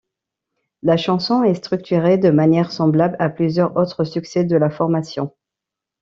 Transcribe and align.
La 0.81 0.97
chanson 0.97 1.43
est 1.43 1.53
structurée 1.53 2.17
de 2.17 2.31
manière 2.31 2.71
semblable 2.71 3.15
à 3.19 3.29
plusieurs 3.29 3.77
autres 3.77 4.03
succès 4.03 4.43
de 4.43 4.57
la 4.57 4.71
formation. 4.71 5.31